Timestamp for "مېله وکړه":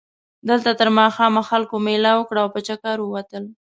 1.85-2.39